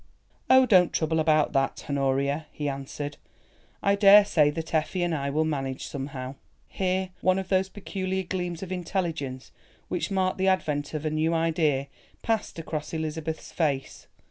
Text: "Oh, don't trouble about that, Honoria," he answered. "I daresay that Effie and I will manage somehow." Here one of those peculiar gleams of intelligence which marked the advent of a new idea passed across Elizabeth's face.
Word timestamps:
"Oh, 0.49 0.65
don't 0.65 0.91
trouble 0.91 1.19
about 1.19 1.53
that, 1.53 1.85
Honoria," 1.87 2.47
he 2.51 2.67
answered. 2.67 3.17
"I 3.83 3.93
daresay 3.93 4.49
that 4.49 4.73
Effie 4.73 5.03
and 5.03 5.13
I 5.13 5.29
will 5.29 5.45
manage 5.45 5.85
somehow." 5.85 6.33
Here 6.67 7.11
one 7.21 7.37
of 7.37 7.49
those 7.49 7.69
peculiar 7.69 8.23
gleams 8.23 8.63
of 8.63 8.71
intelligence 8.71 9.51
which 9.89 10.09
marked 10.09 10.39
the 10.39 10.47
advent 10.47 10.95
of 10.95 11.05
a 11.05 11.11
new 11.11 11.35
idea 11.35 11.85
passed 12.23 12.57
across 12.57 12.95
Elizabeth's 12.95 13.51
face. 13.51 14.07